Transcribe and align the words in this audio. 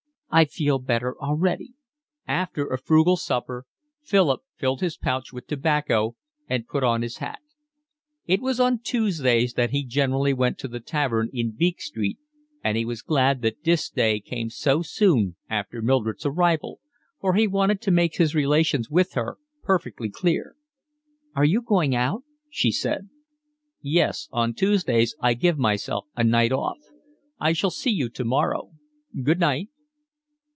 "I 0.33 0.45
feel 0.45 0.79
better 0.79 1.19
already." 1.21 1.73
After 2.25 2.67
a 2.67 2.77
frugal 2.77 3.17
supper 3.17 3.65
Philip 4.01 4.39
filled 4.55 4.79
his 4.79 4.95
pouch 4.95 5.33
with 5.33 5.45
tobacco 5.45 6.15
and 6.47 6.69
put 6.69 6.85
on 6.85 7.01
his 7.01 7.17
hat. 7.17 7.41
It 8.27 8.39
was 8.41 8.57
on 8.57 8.79
Tuesdays 8.79 9.55
that 9.55 9.71
he 9.71 9.83
generally 9.83 10.31
went 10.33 10.57
to 10.59 10.69
the 10.69 10.79
tavern 10.79 11.29
in 11.33 11.51
Beak 11.51 11.81
Street, 11.81 12.17
and 12.63 12.77
he 12.77 12.85
was 12.85 13.01
glad 13.01 13.41
that 13.41 13.65
this 13.65 13.89
day 13.89 14.21
came 14.21 14.49
so 14.49 14.81
soon 14.81 15.35
after 15.49 15.81
Mildred's 15.81 16.25
arrival, 16.25 16.79
for 17.19 17.33
he 17.33 17.45
wanted 17.45 17.81
to 17.81 17.91
make 17.91 18.15
his 18.15 18.33
relations 18.33 18.89
with 18.89 19.11
her 19.15 19.37
perfectly 19.63 20.09
clear. 20.09 20.55
"Are 21.35 21.43
you 21.43 21.61
going 21.61 21.93
out?" 21.93 22.23
she 22.49 22.71
said. 22.71 23.09
"Yes, 23.81 24.29
on 24.31 24.53
Tuesdays 24.53 25.13
I 25.19 25.33
give 25.33 25.57
myself 25.59 26.05
a 26.15 26.23
night 26.23 26.53
off. 26.53 26.77
I 27.37 27.51
shall 27.51 27.69
see 27.69 27.91
you 27.91 28.07
tomorrow. 28.07 28.71
Good 29.25 29.41
night." 29.41 29.67